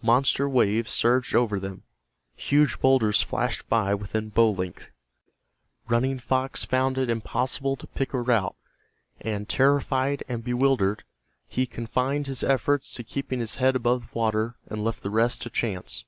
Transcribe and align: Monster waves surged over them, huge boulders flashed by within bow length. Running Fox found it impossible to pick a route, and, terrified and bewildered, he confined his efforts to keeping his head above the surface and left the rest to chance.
Monster 0.00 0.48
waves 0.48 0.90
surged 0.90 1.34
over 1.34 1.60
them, 1.60 1.82
huge 2.34 2.80
boulders 2.80 3.20
flashed 3.20 3.68
by 3.68 3.92
within 3.94 4.30
bow 4.30 4.50
length. 4.50 4.90
Running 5.88 6.18
Fox 6.18 6.64
found 6.64 6.96
it 6.96 7.10
impossible 7.10 7.76
to 7.76 7.86
pick 7.86 8.14
a 8.14 8.20
route, 8.22 8.56
and, 9.20 9.46
terrified 9.46 10.24
and 10.26 10.42
bewildered, 10.42 11.04
he 11.48 11.66
confined 11.66 12.28
his 12.28 12.42
efforts 12.42 12.94
to 12.94 13.04
keeping 13.04 13.40
his 13.40 13.56
head 13.56 13.76
above 13.76 14.00
the 14.00 14.06
surface 14.18 14.56
and 14.68 14.82
left 14.84 15.02
the 15.02 15.10
rest 15.10 15.42
to 15.42 15.50
chance. 15.50 16.06